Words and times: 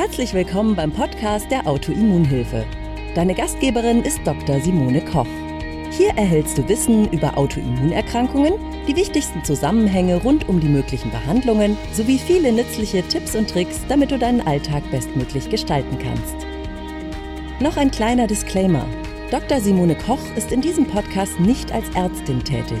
Herzlich 0.00 0.32
willkommen 0.32 0.74
beim 0.76 0.92
Podcast 0.92 1.50
der 1.50 1.66
Autoimmunhilfe. 1.66 2.64
Deine 3.14 3.34
Gastgeberin 3.34 4.00
ist 4.00 4.18
Dr. 4.24 4.58
Simone 4.58 5.04
Koch. 5.04 5.26
Hier 5.90 6.08
erhältst 6.16 6.56
du 6.56 6.66
Wissen 6.70 7.12
über 7.12 7.36
Autoimmunerkrankungen, 7.36 8.54
die 8.88 8.96
wichtigsten 8.96 9.44
Zusammenhänge 9.44 10.16
rund 10.22 10.48
um 10.48 10.58
die 10.58 10.70
möglichen 10.70 11.10
Behandlungen 11.10 11.76
sowie 11.92 12.16
viele 12.16 12.50
nützliche 12.50 13.02
Tipps 13.02 13.36
und 13.36 13.50
Tricks, 13.50 13.82
damit 13.90 14.10
du 14.10 14.18
deinen 14.18 14.40
Alltag 14.40 14.90
bestmöglich 14.90 15.50
gestalten 15.50 15.98
kannst. 15.98 16.46
Noch 17.60 17.76
ein 17.76 17.90
kleiner 17.90 18.26
Disclaimer. 18.26 18.86
Dr. 19.30 19.60
Simone 19.60 19.96
Koch 19.96 20.34
ist 20.34 20.50
in 20.50 20.62
diesem 20.62 20.86
Podcast 20.86 21.38
nicht 21.40 21.72
als 21.72 21.90
Ärztin 21.94 22.42
tätig. 22.42 22.80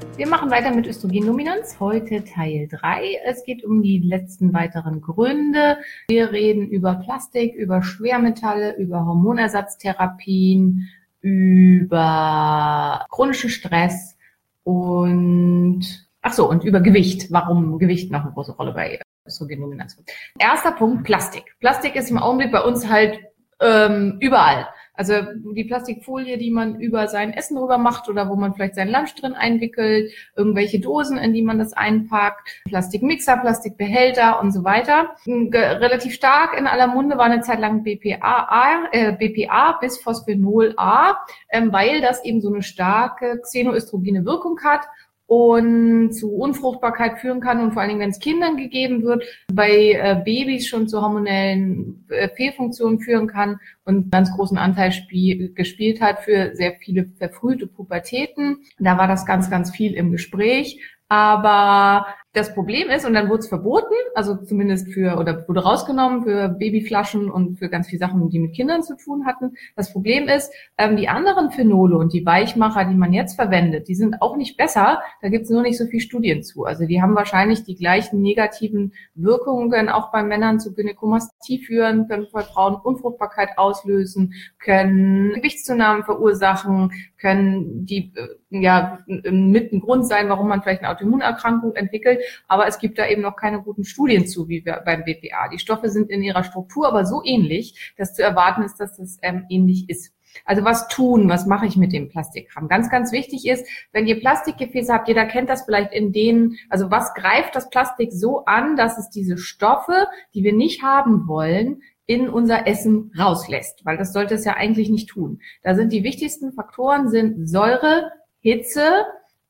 Wir 0.17 0.27
machen 0.27 0.51
weiter 0.51 0.75
mit 0.75 0.85
Östrogendominanz. 0.87 1.79
Heute 1.79 2.23
Teil 2.23 2.67
3. 2.69 3.21
Es 3.25 3.43
geht 3.43 3.63
um 3.63 3.81
die 3.81 3.99
letzten 3.99 4.53
weiteren 4.53 5.01
Gründe. 5.01 5.77
Wir 6.09 6.31
reden 6.31 6.67
über 6.69 6.95
Plastik, 6.95 7.55
über 7.55 7.81
Schwermetalle, 7.81 8.75
über 8.77 9.05
Hormonersatztherapien, 9.05 10.89
über 11.21 13.05
chronischen 13.09 13.49
Stress 13.49 14.17
und 14.63 15.83
ach 16.21 16.33
so, 16.33 16.49
und 16.49 16.63
über 16.63 16.81
Gewicht. 16.81 17.31
Warum 17.31 17.79
Gewicht 17.79 18.11
noch 18.11 18.23
eine 18.23 18.33
große 18.33 18.51
Rolle 18.51 18.73
bei 18.73 18.99
Östrogendominanz. 19.25 19.97
Erster 20.37 20.73
Punkt, 20.73 21.03
Plastik. 21.03 21.55
Plastik 21.59 21.95
ist 21.95 22.11
im 22.11 22.17
Augenblick 22.17 22.51
bei 22.51 22.61
uns 22.61 22.87
halt 22.87 23.19
ähm, 23.59 24.17
überall. 24.19 24.67
Also 24.93 25.13
die 25.55 25.63
Plastikfolie, 25.63 26.37
die 26.37 26.51
man 26.51 26.79
über 26.79 27.07
sein 27.07 27.33
Essen 27.33 27.57
drüber 27.57 27.77
macht 27.77 28.09
oder 28.09 28.29
wo 28.29 28.35
man 28.35 28.53
vielleicht 28.53 28.75
seinen 28.75 28.91
Lunch 28.91 29.15
drin 29.15 29.33
einwickelt, 29.33 30.11
irgendwelche 30.35 30.79
Dosen, 30.79 31.17
in 31.17 31.33
die 31.33 31.41
man 31.41 31.59
das 31.59 31.73
einpackt, 31.73 32.49
Plastikmixer, 32.65 33.37
Plastikbehälter 33.37 34.41
und 34.41 34.51
so 34.51 34.63
weiter. 34.63 35.15
Relativ 35.25 36.13
stark 36.13 36.57
in 36.57 36.67
aller 36.67 36.87
Munde 36.87 37.17
war 37.17 37.25
eine 37.25 37.41
Zeit 37.41 37.59
lang 37.59 37.83
BPA, 37.83 38.89
äh, 38.91 39.13
BPA 39.13 39.77
bis 39.79 39.97
Phosphenol 39.97 40.73
A, 40.77 41.17
ähm, 41.49 41.71
weil 41.71 42.01
das 42.01 42.23
eben 42.25 42.41
so 42.41 42.49
eine 42.49 42.61
starke 42.61 43.39
xenoöstrogene 43.41 44.25
Wirkung 44.25 44.59
hat 44.63 44.85
und 45.31 46.11
zu 46.11 46.35
Unfruchtbarkeit 46.35 47.19
führen 47.19 47.39
kann 47.39 47.61
und 47.61 47.71
vor 47.71 47.81
allen 47.81 47.87
Dingen, 47.87 48.01
wenn 48.01 48.09
es 48.09 48.19
Kindern 48.19 48.57
gegeben 48.57 49.03
wird, 49.03 49.23
bei 49.49 49.93
äh, 49.93 50.21
Babys 50.25 50.67
schon 50.67 50.89
zu 50.89 51.01
hormonellen 51.01 52.05
äh, 52.09 52.27
Fehlfunktionen 52.35 52.99
führen 52.99 53.27
kann 53.27 53.57
und 53.85 54.11
ganz 54.11 54.29
großen 54.35 54.57
Anteil 54.57 54.91
spiel, 54.91 55.53
gespielt 55.53 56.01
hat 56.01 56.19
für 56.19 56.53
sehr 56.55 56.73
viele 56.81 57.13
verfrühte 57.17 57.65
Pubertäten. 57.65 58.57
Da 58.77 58.97
war 58.97 59.07
das 59.07 59.25
ganz, 59.25 59.49
ganz 59.49 59.71
viel 59.71 59.93
im 59.93 60.11
Gespräch. 60.11 60.81
Aber 61.07 62.07
das 62.33 62.53
Problem 62.53 62.89
ist, 62.89 63.05
und 63.05 63.13
dann 63.13 63.27
wurde 63.27 63.39
es 63.39 63.49
verboten, 63.49 63.93
also 64.15 64.37
zumindest 64.37 64.93
für, 64.93 65.17
oder 65.17 65.45
wurde 65.49 65.63
rausgenommen 65.63 66.23
für 66.23 66.47
Babyflaschen 66.47 67.29
und 67.29 67.59
für 67.59 67.67
ganz 67.67 67.87
viele 67.87 67.99
Sachen, 67.99 68.29
die 68.29 68.39
mit 68.39 68.55
Kindern 68.55 68.83
zu 68.83 68.95
tun 68.95 69.25
hatten. 69.25 69.55
Das 69.75 69.91
Problem 69.91 70.29
ist, 70.29 70.53
ähm, 70.77 70.95
die 70.95 71.09
anderen 71.09 71.51
Phenole 71.51 71.97
und 71.97 72.13
die 72.13 72.25
Weichmacher, 72.25 72.85
die 72.85 72.95
man 72.95 73.11
jetzt 73.11 73.35
verwendet, 73.35 73.89
die 73.89 73.95
sind 73.95 74.21
auch 74.21 74.37
nicht 74.37 74.55
besser. 74.55 75.01
Da 75.21 75.27
gibt 75.27 75.43
es 75.43 75.49
nur 75.49 75.61
nicht 75.61 75.77
so 75.77 75.85
viel 75.87 75.99
Studien 75.99 76.41
zu. 76.41 76.63
Also 76.63 76.85
die 76.85 77.01
haben 77.01 77.15
wahrscheinlich 77.15 77.65
die 77.65 77.75
gleichen 77.75 78.21
negativen 78.21 78.93
Wirkungen 79.13 79.89
auch 79.89 80.11
bei 80.13 80.23
Männern 80.23 80.61
zu 80.61 80.73
Gynäkomastie 80.73 81.59
führen, 81.59 82.07
können 82.07 82.27
bei 82.31 82.43
Frauen 82.43 82.75
Unfruchtbarkeit 82.75 83.57
auslösen, 83.57 84.35
können 84.57 85.33
Gewichtszunahmen 85.33 86.05
verursachen, 86.05 86.93
können 87.19 87.85
die 87.85 88.13
äh, 88.15 88.59
ja 88.61 88.99
mit 89.05 89.71
ein 89.71 89.81
Grund 89.81 90.07
sein, 90.07 90.29
warum 90.29 90.47
man 90.47 90.61
vielleicht 90.61 90.81
eine 90.81 90.91
Autoimmunerkrankung 90.91 91.75
entwickelt. 91.75 92.20
Aber 92.47 92.67
es 92.67 92.79
gibt 92.79 92.97
da 92.97 93.07
eben 93.07 93.21
noch 93.21 93.35
keine 93.35 93.61
guten 93.61 93.83
Studien 93.83 94.27
zu, 94.27 94.47
wie 94.47 94.65
wir 94.65 94.81
beim 94.85 95.03
BPA. 95.03 95.49
Die 95.51 95.59
Stoffe 95.59 95.89
sind 95.89 96.09
in 96.09 96.23
ihrer 96.23 96.43
Struktur 96.43 96.87
aber 96.87 97.05
so 97.05 97.21
ähnlich, 97.23 97.93
dass 97.97 98.13
zu 98.13 98.23
erwarten 98.23 98.63
ist, 98.63 98.77
dass 98.77 98.97
das 98.97 99.17
ähm, 99.21 99.45
ähnlich 99.49 99.89
ist. 99.89 100.13
Also 100.45 100.63
was 100.63 100.87
tun, 100.87 101.29
was 101.29 101.45
mache 101.45 101.65
ich 101.65 101.75
mit 101.75 101.93
dem 101.93 102.09
Plastikkram? 102.09 102.67
Ganz, 102.67 102.89
ganz 102.89 103.11
wichtig 103.11 103.47
ist, 103.47 103.67
wenn 103.91 104.07
ihr 104.07 104.19
Plastikgefäße 104.19 104.93
habt, 104.93 105.07
jeder 105.07 105.25
kennt 105.25 105.49
das 105.49 105.63
vielleicht 105.63 105.93
in 105.93 106.11
denen, 106.13 106.57
also 106.69 106.89
was 106.89 107.13
greift 107.13 107.55
das 107.55 107.69
Plastik 107.69 108.11
so 108.11 108.45
an, 108.45 108.75
dass 108.75 108.97
es 108.97 109.09
diese 109.09 109.37
Stoffe, 109.37 110.07
die 110.33 110.43
wir 110.43 110.53
nicht 110.53 110.83
haben 110.83 111.27
wollen, 111.27 111.81
in 112.05 112.29
unser 112.29 112.67
Essen 112.67 113.11
rauslässt, 113.17 113.85
weil 113.85 113.97
das 113.97 114.11
sollte 114.11 114.35
es 114.35 114.43
ja 114.43 114.55
eigentlich 114.55 114.89
nicht 114.89 115.09
tun. 115.09 115.39
Da 115.63 115.75
sind 115.75 115.93
die 115.93 116.03
wichtigsten 116.03 116.51
Faktoren 116.53 117.09
sind 117.09 117.47
Säure, 117.47 118.11
Hitze 118.41 119.05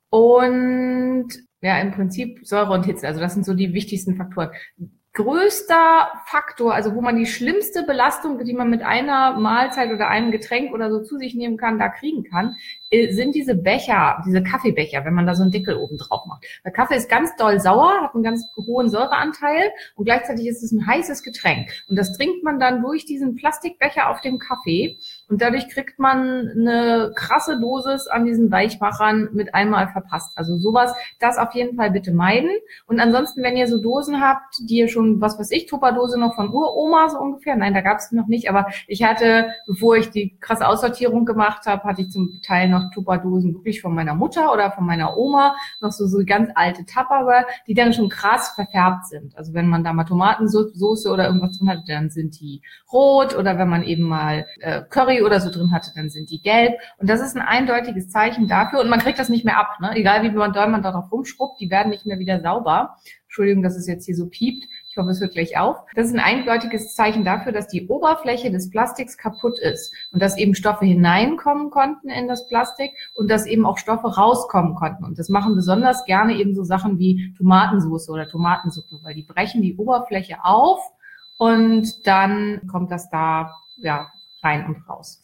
und 0.10 1.30
ja, 1.62 1.80
im 1.80 1.92
Prinzip 1.92 2.40
Säure 2.44 2.74
und 2.74 2.86
Hitze. 2.86 3.08
Also 3.08 3.20
das 3.20 3.34
sind 3.34 3.46
so 3.46 3.54
die 3.54 3.74
wichtigsten 3.74 4.16
Faktoren 4.16 4.52
größter 5.14 6.10
Faktor, 6.26 6.74
also 6.74 6.96
wo 6.96 7.02
man 7.02 7.18
die 7.18 7.26
schlimmste 7.26 7.84
Belastung, 7.84 8.42
die 8.46 8.54
man 8.54 8.70
mit 8.70 8.82
einer 8.82 9.38
Mahlzeit 9.38 9.92
oder 9.92 10.08
einem 10.08 10.32
Getränk 10.32 10.74
oder 10.74 10.90
so 10.90 11.04
zu 11.04 11.18
sich 11.18 11.36
nehmen 11.36 11.58
kann, 11.58 11.80
da 11.80 11.90
kriegen 11.90 12.24
kann, 12.24 12.56
äh, 12.92 13.12
sind 13.12 13.36
diese 13.36 13.56
Becher, 13.56 14.24
diese 14.26 14.42
Kaffeebecher, 14.42 15.04
wenn 15.04 15.14
man 15.14 15.28
da 15.28 15.36
so 15.36 15.42
einen 15.44 15.52
Deckel 15.52 15.76
oben 15.76 15.98
drauf 15.98 16.26
macht. 16.28 16.46
Der 16.64 16.72
Kaffee 16.72 16.96
ist 16.96 17.10
ganz 17.10 17.36
doll 17.36 17.60
sauer, 17.60 18.02
hat 18.02 18.16
einen 18.16 18.24
ganz 18.24 18.46
hohen 18.56 18.90
Säureanteil 18.90 19.72
und 19.96 20.06
gleichzeitig 20.06 20.48
ist 20.48 20.64
es 20.64 20.72
ein 20.72 20.88
heißes 20.88 21.24
Getränk. 21.24 21.70
Und 21.90 21.98
das 21.98 22.16
trinkt 22.16 22.44
man 22.44 22.60
dann 22.60 22.82
durch 22.82 23.04
diesen 23.04 23.36
Plastikbecher 23.36 24.10
auf 24.10 24.22
dem 24.22 24.40
Kaffee 24.40 24.98
und 25.32 25.42
dadurch 25.42 25.70
kriegt 25.70 25.98
man 25.98 26.50
eine 26.50 27.14
krasse 27.16 27.58
Dosis 27.58 28.08
an 28.08 28.26
diesen 28.26 28.52
Weichmachern 28.52 29.30
mit 29.32 29.56
einmal 29.56 29.88
verpasst. 29.88 30.34
Also 30.36 30.58
sowas, 30.58 30.94
das 31.20 31.38
auf 31.38 31.54
jeden 31.54 31.78
Fall 31.78 31.90
bitte 31.90 32.12
meiden. 32.12 32.50
Und 32.86 33.00
ansonsten, 33.00 33.42
wenn 33.42 33.56
ihr 33.56 33.68
so 33.68 33.82
Dosen 33.82 34.22
habt, 34.22 34.56
die 34.60 34.80
ihr 34.80 34.90
schon, 34.90 35.22
was 35.22 35.40
weiß 35.40 35.52
ich, 35.52 35.68
Tupperdose 35.68 36.20
noch 36.20 36.36
von 36.36 36.50
Uroma 36.50 37.08
so 37.08 37.18
ungefähr, 37.18 37.56
nein, 37.56 37.74
da 37.74 37.80
gab 37.80 38.00
es 38.00 38.12
noch 38.12 38.28
nicht, 38.28 38.50
aber 38.50 38.68
ich 38.88 39.04
hatte, 39.04 39.52
bevor 39.66 39.96
ich 39.96 40.10
die 40.10 40.38
krasse 40.42 40.68
Aussortierung 40.68 41.24
gemacht 41.24 41.66
habe, 41.66 41.84
hatte 41.86 42.02
ich 42.02 42.10
zum 42.10 42.42
Teil 42.46 42.68
noch 42.68 42.92
Tupperdosen 42.94 43.54
wirklich 43.54 43.82
von 43.82 43.96
meiner 43.96 44.16
Mutter 44.16 44.52
oder 44.52 44.72
von 44.72 44.86
meiner 44.86 45.16
Oma, 45.16 45.56
noch 45.80 45.94
so, 45.94 46.08
so 46.08 46.26
ganz 46.26 46.50
alte 46.56 46.86
Tupperware, 46.86 47.46
die 47.68 47.74
dann 47.74 47.94
schon 47.94 48.10
krass 48.10 48.50
verfärbt 48.50 49.06
sind. 49.06 49.38
Also 49.38 49.54
wenn 49.54 49.70
man 49.70 49.86
da 49.86 49.94
mal 49.94 50.04
Tomatensauce 50.04 51.06
oder 51.06 51.28
irgendwas 51.28 51.58
drin 51.58 51.70
hatte, 51.70 51.84
dann 51.88 52.10
sind 52.10 52.38
die 52.42 52.62
rot 52.92 53.34
oder 53.38 53.58
wenn 53.58 53.70
man 53.70 53.84
eben 53.84 54.04
mal 54.04 54.46
äh, 54.60 54.82
Curry 54.90 55.21
oder 55.24 55.40
so 55.40 55.50
drin 55.50 55.72
hatte, 55.72 55.92
dann 55.96 56.10
sind 56.10 56.30
die 56.30 56.42
gelb. 56.42 56.74
Und 56.98 57.10
das 57.10 57.22
ist 57.22 57.36
ein 57.36 57.42
eindeutiges 57.42 58.10
Zeichen 58.10 58.48
dafür 58.48 58.80
und 58.80 58.90
man 58.90 59.00
kriegt 59.00 59.20
das 59.20 59.30
nicht 59.30 59.46
mehr 59.46 59.58
ab. 59.58 59.78
Ne? 59.80 59.92
Egal 59.96 60.24
wie 60.24 60.30
man, 60.30 60.54
doll 60.54 60.82
darauf 60.82 61.12
rumschrubbt, 61.12 61.60
die 61.60 61.70
werden 61.70 61.90
nicht 61.90 62.06
mehr 62.06 62.20
wieder 62.20 62.42
sauber. 62.42 62.98
Entschuldigung, 63.32 63.64
dass 63.64 63.78
es 63.78 63.88
jetzt 63.88 64.06
hier 64.06 64.16
so 64.16 64.28
piept. 64.28 64.66
Ich 64.90 64.98
hoffe, 64.98 65.12
es 65.12 65.22
hört 65.22 65.32
gleich 65.32 65.58
auf. 65.58 65.78
Das 65.96 66.08
ist 66.08 66.14
ein 66.14 66.20
eindeutiges 66.20 66.94
Zeichen 66.94 67.24
dafür, 67.24 67.54
dass 67.54 67.70
die 67.70 67.88
Oberfläche 67.88 68.52
des 68.52 68.70
Plastiks 68.70 69.18
kaputt 69.18 69.58
ist 69.58 69.94
und 70.12 70.22
dass 70.22 70.38
eben 70.38 70.54
Stoffe 70.54 70.84
hineinkommen 70.84 71.70
konnten 71.70 72.10
in 72.10 72.28
das 72.28 72.46
Plastik 72.50 72.92
und 73.16 73.32
dass 73.32 73.46
eben 73.46 73.66
auch 73.66 73.78
Stoffe 73.78 74.14
rauskommen 74.14 74.76
konnten. 74.76 75.06
Und 75.06 75.18
das 75.18 75.30
machen 75.30 75.56
besonders 75.56 76.04
gerne 76.04 76.36
eben 76.36 76.54
so 76.54 76.66
Sachen 76.66 77.00
wie 77.00 77.34
Tomatensauce 77.38 78.10
oder 78.10 78.28
Tomatensuppe, 78.28 79.00
weil 79.02 79.16
die 79.16 79.24
brechen 79.24 79.62
die 79.62 79.78
Oberfläche 79.78 80.44
auf 80.44 80.82
und 81.38 82.06
dann 82.06 82.68
kommt 82.70 82.92
das 82.92 83.10
da 83.10 83.56
ja 83.78 84.12
rein 84.44 84.66
und 84.66 84.88
raus. 84.90 85.22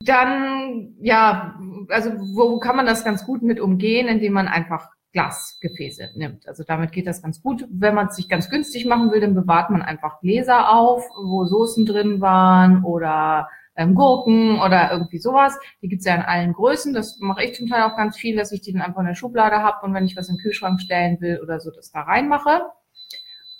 Dann, 0.00 0.94
ja, 1.00 1.58
also 1.88 2.10
wo 2.34 2.58
kann 2.58 2.76
man 2.76 2.86
das 2.86 3.04
ganz 3.04 3.24
gut 3.24 3.42
mit 3.42 3.60
umgehen, 3.60 4.08
indem 4.08 4.34
man 4.34 4.48
einfach 4.48 4.88
Glasgefäße 5.12 6.10
nimmt. 6.14 6.46
Also 6.46 6.62
damit 6.62 6.92
geht 6.92 7.06
das 7.06 7.22
ganz 7.22 7.40
gut. 7.40 7.66
Wenn 7.70 7.94
man 7.94 8.08
es 8.08 8.16
sich 8.16 8.28
ganz 8.28 8.50
günstig 8.50 8.84
machen 8.84 9.10
will, 9.10 9.20
dann 9.22 9.34
bewahrt 9.34 9.70
man 9.70 9.80
einfach 9.80 10.20
Gläser 10.20 10.70
auf, 10.70 11.02
wo 11.16 11.46
Soßen 11.46 11.86
drin 11.86 12.20
waren 12.20 12.84
oder 12.84 13.48
ähm, 13.76 13.94
Gurken 13.94 14.60
oder 14.60 14.92
irgendwie 14.92 15.18
sowas. 15.18 15.58
Die 15.80 15.88
gibt's 15.88 16.04
ja 16.04 16.14
in 16.14 16.22
allen 16.22 16.52
Größen. 16.52 16.92
Das 16.92 17.18
mache 17.20 17.44
ich 17.44 17.54
zum 17.54 17.66
Teil 17.66 17.84
auch 17.84 17.96
ganz 17.96 18.18
viel, 18.18 18.36
dass 18.36 18.52
ich 18.52 18.60
die 18.60 18.74
dann 18.74 18.82
einfach 18.82 19.00
in 19.00 19.06
der 19.06 19.14
Schublade 19.14 19.56
habe 19.56 19.86
und 19.86 19.94
wenn 19.94 20.04
ich 20.04 20.16
was 20.16 20.28
in 20.28 20.36
den 20.36 20.42
Kühlschrank 20.42 20.82
stellen 20.82 21.18
will 21.20 21.40
oder 21.42 21.60
so, 21.60 21.70
das 21.70 21.90
da 21.90 22.02
reinmache. 22.02 22.62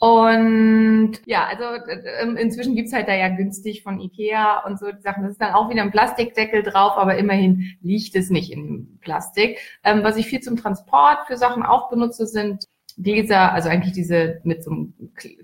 Und 0.07 1.15
ja, 1.27 1.47
also 1.47 1.65
ähm, 2.23 2.37
inzwischen 2.37 2.77
gibt's 2.77 2.93
halt 2.93 3.09
da 3.09 3.15
ja 3.15 3.29
günstig 3.29 3.83
von 3.83 3.99
Ikea 3.99 4.65
und 4.65 4.79
so 4.79 4.93
die 4.93 5.03
Sachen. 5.03 5.25
Das 5.25 5.33
ist 5.33 5.41
dann 5.41 5.53
auch 5.53 5.69
wieder 5.69 5.83
ein 5.83 5.91
Plastikdeckel 5.91 6.63
drauf, 6.63 6.93
aber 6.97 7.17
immerhin 7.17 7.77
liegt 7.83 8.15
es 8.15 8.31
nicht 8.31 8.53
in 8.53 8.99
Plastik. 9.01 9.59
Ähm, 9.83 10.05
was 10.05 10.17
ich 10.17 10.27
viel 10.27 10.39
zum 10.39 10.57
Transport 10.57 11.27
für 11.27 11.37
Sachen 11.37 11.65
auch 11.65 11.91
benutze, 11.91 12.29
sind 12.29 12.67
Gläser, 12.97 13.53
also 13.53 13.69
eigentlich 13.69 13.95
diese 13.95 14.41
mit 14.45 14.63
so 14.63 14.71
einem 14.71 14.95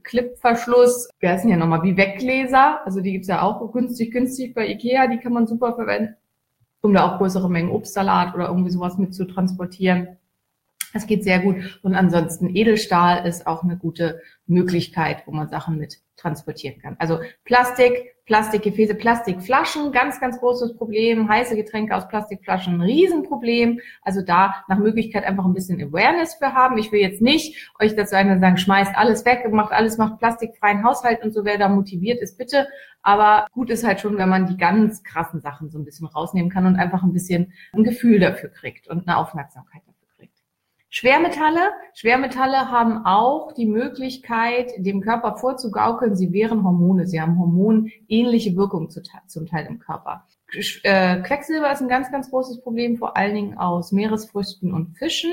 Clipverschluss, 0.05 1.09
wie 1.19 1.29
heißen 1.29 1.51
ja 1.51 1.57
nochmal, 1.57 1.83
wie 1.83 1.97
Weggläser, 1.97 2.87
also 2.87 3.01
die 3.01 3.11
gibt's 3.11 3.29
ja 3.29 3.43
auch 3.43 3.73
günstig, 3.73 4.13
günstig 4.13 4.55
bei 4.55 4.69
Ikea, 4.69 5.09
die 5.09 5.19
kann 5.19 5.33
man 5.33 5.49
super 5.49 5.75
verwenden, 5.75 6.15
um 6.83 6.95
da 6.95 7.11
auch 7.11 7.19
größere 7.19 7.51
Mengen 7.51 7.73
Obstsalat 7.73 8.33
oder 8.37 8.47
irgendwie 8.47 8.71
sowas 8.71 8.97
mit 8.97 9.13
zu 9.13 9.25
transportieren. 9.25 10.19
Das 10.93 11.07
geht 11.07 11.25
sehr 11.25 11.41
gut. 11.41 11.81
Und 11.83 11.95
ansonsten 11.95 12.55
Edelstahl 12.55 13.27
ist 13.27 13.47
auch 13.47 13.63
eine 13.63 13.77
gute 13.77 14.21
Möglichkeit, 14.47 15.23
wo 15.27 15.33
man 15.33 15.49
Sachen 15.49 15.79
mit 15.79 15.99
transportieren 16.17 16.79
kann. 16.81 16.97
Also 16.99 17.19
Plastik, 17.45 18.15
Plastikgefäße, 18.27 18.95
Plastikflaschen, 18.95 19.91
ganz, 19.91 20.21
ganz 20.21 20.39
großes 20.39 20.77
Problem. 20.77 21.29
Heiße 21.29 21.57
Getränke 21.57 21.97
aus 21.97 22.07
Plastikflaschen, 22.09 22.75
ein 22.75 22.81
Riesenproblem. 22.83 23.81
Also 24.03 24.23
da 24.23 24.55
nach 24.69 24.79
Möglichkeit 24.79 25.25
einfach 25.25 25.45
ein 25.45 25.55
bisschen 25.55 25.83
Awareness 25.83 26.35
für 26.35 26.53
haben. 26.53 26.79
Ich 26.79 26.93
will 26.93 27.01
jetzt 27.01 27.23
nicht 27.23 27.73
euch 27.81 27.97
dazu 27.97 28.15
einen 28.15 28.41
sagen, 28.41 28.59
schmeißt 28.59 28.95
alles 28.95 29.25
weg, 29.25 29.51
macht 29.51 29.73
alles, 29.73 29.99
macht 29.99 30.19
plastikfreien 30.19 30.85
Haushalt 30.85 31.25
und 31.25 31.33
so, 31.33 31.45
wer 31.45 31.59
da 31.59 31.69
motiviert 31.69 32.21
ist, 32.21 32.39
bitte. 32.39 32.69
Aber 33.03 33.47
gut 33.53 33.71
ist 33.71 33.85
halt 33.85 34.01
schon, 34.01 34.17
wenn 34.19 34.29
man 34.29 34.47
die 34.47 34.57
ganz 34.57 35.03
krassen 35.03 35.41
Sachen 35.41 35.71
so 35.71 35.79
ein 35.79 35.85
bisschen 35.85 36.07
rausnehmen 36.07 36.51
kann 36.51 36.67
und 36.67 36.77
einfach 36.77 37.03
ein 37.03 37.13
bisschen 37.13 37.53
ein 37.73 37.83
Gefühl 37.83 38.21
dafür 38.21 38.51
kriegt 38.51 38.87
und 38.87 39.09
eine 39.09 39.17
Aufmerksamkeit 39.17 39.83
Schwermetalle. 40.95 41.71
Schwermetalle 41.95 42.71
haben 42.71 43.07
auch 43.07 43.53
die 43.53 43.65
Möglichkeit, 43.65 44.73
dem 44.77 45.01
Körper 45.01 45.37
vorzugaukeln, 45.37 46.15
sie 46.15 46.35
wären 46.35 46.65
Hormone. 46.65 47.07
Sie 47.07 47.19
haben 47.19 47.39
hormonähnliche 47.39 48.55
Wirkung 48.57 48.91
zum 48.91 49.47
Teil 49.47 49.67
im 49.67 49.79
Körper. 49.79 50.27
Äh, 50.83 51.23
Quecksilber 51.23 51.73
ist 51.73 51.81
ein 51.81 51.89
ganz, 51.89 52.13
ganz 52.13 52.29
großes 52.29 52.61
Problem, 52.61 52.99
vor 52.99 53.17
allen 53.17 53.35
Dingen 53.35 53.57
aus 53.57 53.91
Meeresfrüchten 53.91 54.75
und 54.75 54.99
Fischen. 54.99 55.33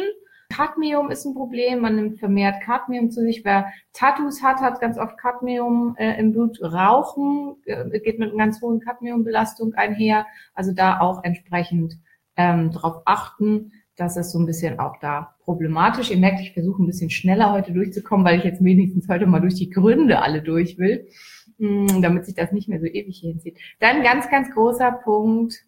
Cadmium 0.49 1.11
ist 1.11 1.25
ein 1.25 1.33
Problem. 1.33 1.81
Man 1.81 1.97
nimmt 1.97 2.19
vermehrt 2.19 2.61
Cadmium 2.63 3.11
zu 3.11 3.19
sich. 3.19 3.43
Wer 3.43 3.67
Tattoos 3.91 4.41
hat, 4.41 4.61
hat 4.61 4.79
ganz 4.79 4.97
oft 4.97 5.17
Cadmium 5.17 5.93
äh, 5.97 6.17
im 6.17 6.31
Blut. 6.31 6.57
Rauchen 6.61 7.57
äh, 7.65 7.99
geht 7.99 8.17
mit 8.17 8.29
einer 8.29 8.37
ganz 8.37 8.61
hohen 8.61 8.79
Cadmiumbelastung 8.79 9.73
einher. 9.73 10.25
Also 10.53 10.71
da 10.71 11.01
auch 11.01 11.21
entsprechend 11.25 11.97
ähm, 12.37 12.71
darauf 12.71 13.01
achten 13.03 13.73
das 13.99 14.15
ist 14.15 14.31
so 14.31 14.39
ein 14.39 14.45
bisschen 14.45 14.79
auch 14.79 14.97
da 15.01 15.35
problematisch. 15.43 16.09
Ihr 16.09 16.17
merkt, 16.17 16.39
ich 16.39 16.53
versuche 16.53 16.81
ein 16.81 16.87
bisschen 16.87 17.09
schneller 17.09 17.51
heute 17.51 17.73
durchzukommen, 17.73 18.25
weil 18.25 18.39
ich 18.39 18.45
jetzt 18.45 18.63
wenigstens 18.63 19.09
heute 19.09 19.25
mal 19.25 19.41
durch 19.41 19.55
die 19.55 19.69
Gründe 19.69 20.21
alle 20.21 20.41
durch 20.41 20.77
will, 20.77 21.07
mm, 21.57 22.01
damit 22.01 22.25
sich 22.25 22.35
das 22.35 22.51
nicht 22.51 22.69
mehr 22.69 22.79
so 22.79 22.85
ewig 22.85 23.17
hier 23.19 23.31
hinzieht. 23.31 23.59
Dann 23.79 24.01
ganz, 24.03 24.29
ganz 24.29 24.49
großer 24.51 24.91
Punkt, 25.03 25.65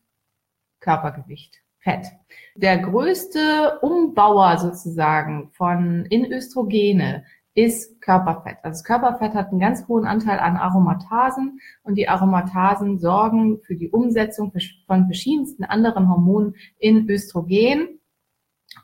Körpergewicht, 0.80 1.62
Fett. 1.80 2.08
Der 2.56 2.78
größte 2.78 3.80
Umbauer 3.82 4.58
sozusagen 4.58 5.52
von 5.52 6.06
in 6.10 6.32
Östrogene 6.32 7.26
ist 7.54 8.02
Körperfett. 8.02 8.58
Also 8.64 8.78
das 8.80 8.84
Körperfett 8.86 9.34
hat 9.34 9.50
einen 9.50 9.60
ganz 9.60 9.88
hohen 9.88 10.06
Anteil 10.06 10.40
an 10.40 10.56
Aromatasen 10.56 11.60
und 11.84 11.96
die 11.96 12.08
Aromatasen 12.08 12.98
sorgen 12.98 13.60
für 13.64 13.76
die 13.76 13.90
Umsetzung 13.90 14.54
von 14.88 15.06
verschiedensten 15.06 15.66
anderen 15.66 16.08
Hormonen 16.08 16.56
in 16.80 17.10
Östrogen. 17.10 18.01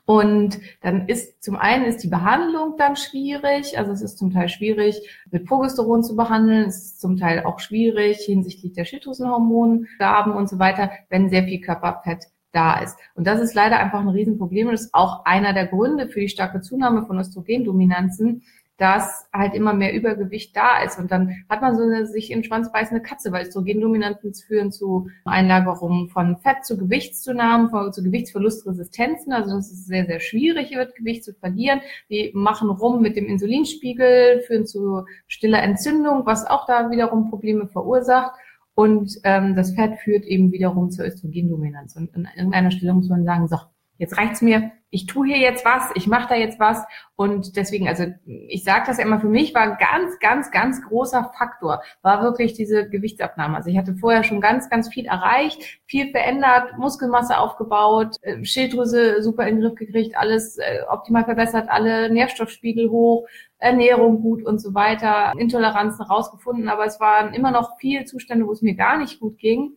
Und 0.04 0.58
dann 0.80 1.06
ist 1.08 1.42
zum 1.42 1.56
einen 1.56 1.84
ist 1.84 2.02
die 2.02 2.08
Behandlung 2.08 2.76
dann 2.78 2.96
schwierig, 2.96 3.78
also 3.78 3.92
es 3.92 4.02
ist 4.02 4.18
zum 4.18 4.30
Teil 4.30 4.48
schwierig, 4.48 5.00
mit 5.30 5.46
Progesteron 5.46 6.02
zu 6.02 6.16
behandeln, 6.16 6.66
es 6.66 6.84
ist 6.84 7.00
zum 7.00 7.16
Teil 7.16 7.44
auch 7.44 7.58
schwierig 7.58 8.18
hinsichtlich 8.18 8.72
der 8.72 8.84
Schilddrüsenhormongaben 8.84 10.32
und 10.32 10.48
so 10.48 10.58
weiter, 10.58 10.90
wenn 11.08 11.30
sehr 11.30 11.44
viel 11.44 11.60
Körperfett 11.60 12.26
da 12.52 12.80
ist. 12.80 12.96
Und 13.14 13.26
das 13.26 13.40
ist 13.40 13.54
leider 13.54 13.78
einfach 13.78 14.00
ein 14.00 14.08
Riesenproblem. 14.08 14.68
Und 14.68 14.74
ist 14.74 14.94
auch 14.94 15.24
einer 15.24 15.52
der 15.52 15.66
Gründe 15.66 16.08
für 16.08 16.20
die 16.20 16.28
starke 16.28 16.60
Zunahme 16.60 17.04
von 17.04 17.18
Östrogendominanzen, 17.18 18.42
dass 18.78 19.28
halt 19.32 19.54
immer 19.54 19.74
mehr 19.74 19.92
Übergewicht 19.92 20.56
da 20.56 20.82
ist. 20.84 20.98
Und 20.98 21.10
dann 21.10 21.44
hat 21.48 21.60
man 21.60 21.76
so 21.76 21.82
eine 21.82 22.06
sich 22.06 22.30
in 22.30 22.44
Schwanz 22.44 22.70
beißende 22.72 23.02
Katze, 23.02 23.32
weil 23.32 23.44
Östrogendominanten 23.44 24.32
führen 24.34 24.70
zu 24.70 25.08
Einlagerungen 25.24 26.08
von 26.08 26.38
Fett, 26.38 26.64
zu 26.64 26.78
Gewichtszunahmen, 26.78 27.92
zu 27.92 28.02
Gewichtsverlustresistenzen. 28.04 29.32
Also 29.32 29.56
das 29.56 29.72
ist 29.72 29.86
sehr, 29.86 30.06
sehr 30.06 30.20
schwierig, 30.20 30.70
wird 30.70 30.94
Gewicht 30.94 31.24
zu 31.24 31.34
verlieren. 31.34 31.80
Die 32.08 32.30
machen 32.34 32.70
rum 32.70 33.02
mit 33.02 33.16
dem 33.16 33.26
Insulinspiegel, 33.26 34.42
führen 34.46 34.64
zu 34.64 35.04
stiller 35.26 35.62
Entzündung, 35.62 36.24
was 36.24 36.46
auch 36.46 36.66
da 36.66 36.90
wiederum 36.90 37.30
Probleme 37.30 37.66
verursacht. 37.66 38.30
Und 38.74 39.18
ähm, 39.24 39.56
das 39.56 39.74
Fett 39.74 39.98
führt 39.98 40.24
eben 40.24 40.52
wiederum 40.52 40.92
zur 40.92 41.04
Östrogendominanz. 41.04 41.96
Und 41.96 42.14
an 42.14 42.28
irgendeiner 42.36 42.70
Stelle 42.70 42.94
muss 42.94 43.08
man 43.08 43.24
sagen, 43.24 43.48
so, 43.48 43.56
jetzt 43.98 44.16
reicht's 44.16 44.42
mir, 44.42 44.72
ich 44.90 45.06
tue 45.06 45.26
hier 45.26 45.38
jetzt 45.38 45.64
was, 45.64 45.90
ich 45.94 46.06
mache 46.06 46.28
da 46.30 46.34
jetzt 46.34 46.58
was 46.58 46.82
und 47.14 47.56
deswegen, 47.56 47.88
also 47.88 48.06
ich 48.24 48.64
sage 48.64 48.84
das 48.86 48.96
ja 48.96 49.04
immer, 49.04 49.20
für 49.20 49.28
mich 49.28 49.54
war 49.54 49.62
ein 49.62 49.76
ganz, 49.78 50.18
ganz, 50.18 50.50
ganz 50.50 50.82
großer 50.82 51.30
Faktor, 51.36 51.82
war 52.00 52.22
wirklich 52.22 52.54
diese 52.54 52.88
Gewichtsabnahme. 52.88 53.56
Also 53.56 53.68
ich 53.68 53.76
hatte 53.76 53.96
vorher 53.96 54.24
schon 54.24 54.40
ganz, 54.40 54.70
ganz 54.70 54.88
viel 54.88 55.04
erreicht, 55.04 55.80
viel 55.84 56.10
verändert, 56.10 56.78
Muskelmasse 56.78 57.36
aufgebaut, 57.38 58.16
äh, 58.22 58.42
Schilddrüse 58.44 59.22
super 59.22 59.46
in 59.46 59.56
den 59.56 59.64
Griff 59.64 59.74
gekriegt, 59.74 60.16
alles 60.16 60.56
äh, 60.56 60.80
optimal 60.88 61.24
verbessert, 61.24 61.68
alle 61.68 62.10
Nährstoffspiegel 62.10 62.88
hoch, 62.88 63.26
Ernährung 63.58 64.22
gut 64.22 64.42
und 64.42 64.58
so 64.58 64.72
weiter, 64.72 65.34
Intoleranzen 65.36 66.06
rausgefunden, 66.06 66.68
aber 66.68 66.86
es 66.86 66.98
waren 66.98 67.34
immer 67.34 67.50
noch 67.50 67.78
viele 67.78 68.04
Zustände, 68.06 68.46
wo 68.46 68.52
es 68.52 68.62
mir 68.62 68.74
gar 68.74 68.96
nicht 68.96 69.20
gut 69.20 69.38
ging. 69.38 69.76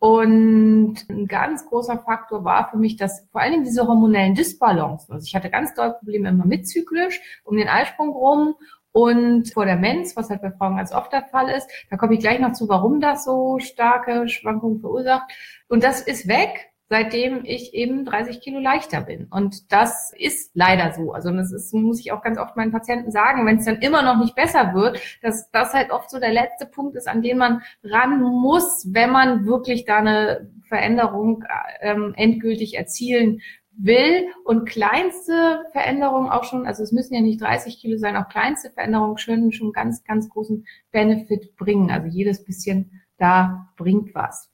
Und 0.00 0.96
ein 1.08 1.26
ganz 1.26 1.66
großer 1.66 1.98
Faktor 1.98 2.44
war 2.44 2.70
für 2.70 2.76
mich, 2.76 2.96
dass 2.96 3.26
vor 3.32 3.40
allen 3.40 3.52
Dingen 3.52 3.64
diese 3.64 3.88
hormonellen 3.88 4.34
Disbalancen, 4.34 5.12
also 5.12 5.24
ich 5.26 5.34
hatte 5.34 5.50
ganz 5.50 5.74
doll 5.74 5.94
Probleme 5.94 6.28
immer 6.28 6.46
mitzyklisch 6.46 7.20
um 7.44 7.56
den 7.56 7.68
Eisprung 7.68 8.10
rum 8.10 8.54
und 8.92 9.52
vor 9.52 9.64
der 9.64 9.76
Mens, 9.76 10.16
was 10.16 10.30
halt 10.30 10.40
bei 10.40 10.52
Frauen 10.52 10.76
ganz 10.76 10.92
oft 10.92 11.12
der 11.12 11.24
Fall 11.24 11.48
ist. 11.50 11.68
Da 11.90 11.96
komme 11.96 12.14
ich 12.14 12.20
gleich 12.20 12.38
noch 12.38 12.52
zu, 12.52 12.68
warum 12.68 13.00
das 13.00 13.24
so 13.24 13.58
starke 13.58 14.28
Schwankungen 14.28 14.80
verursacht. 14.80 15.30
Und 15.68 15.82
das 15.82 16.00
ist 16.00 16.28
weg 16.28 16.70
seitdem 16.88 17.44
ich 17.44 17.74
eben 17.74 18.04
30 18.04 18.40
Kilo 18.40 18.58
leichter 18.58 19.02
bin. 19.02 19.26
Und 19.30 19.72
das 19.72 20.12
ist 20.16 20.50
leider 20.54 20.92
so. 20.92 21.12
Also 21.12 21.30
das 21.30 21.52
ist, 21.52 21.74
muss 21.74 22.00
ich 22.00 22.12
auch 22.12 22.22
ganz 22.22 22.38
oft 22.38 22.56
meinen 22.56 22.72
Patienten 22.72 23.10
sagen, 23.10 23.46
wenn 23.46 23.58
es 23.58 23.66
dann 23.66 23.80
immer 23.80 24.02
noch 24.02 24.18
nicht 24.18 24.34
besser 24.34 24.74
wird, 24.74 25.00
dass 25.22 25.50
das 25.50 25.74
halt 25.74 25.90
oft 25.90 26.10
so 26.10 26.18
der 26.18 26.32
letzte 26.32 26.66
Punkt 26.66 26.96
ist, 26.96 27.08
an 27.08 27.22
den 27.22 27.38
man 27.38 27.62
ran 27.82 28.20
muss, 28.20 28.88
wenn 28.92 29.10
man 29.10 29.46
wirklich 29.46 29.84
da 29.84 29.98
eine 29.98 30.50
Veränderung 30.68 31.44
ähm, 31.80 32.14
endgültig 32.16 32.76
erzielen 32.76 33.40
will 33.78 34.26
und 34.44 34.68
kleinste 34.68 35.64
Veränderungen 35.72 36.30
auch 36.30 36.44
schon, 36.44 36.66
also 36.66 36.82
es 36.82 36.90
müssen 36.92 37.14
ja 37.14 37.20
nicht 37.20 37.40
30 37.40 37.78
Kilo 37.78 37.96
sein, 37.96 38.16
auch 38.16 38.28
kleinste 38.28 38.70
Veränderungen 38.70 39.16
können 39.16 39.52
schon 39.52 39.72
ganz, 39.72 40.02
ganz 40.04 40.28
großen 40.28 40.66
Benefit 40.90 41.54
bringen. 41.56 41.90
Also 41.90 42.08
jedes 42.08 42.44
bisschen 42.44 43.02
da 43.18 43.68
bringt 43.76 44.14
was. 44.14 44.50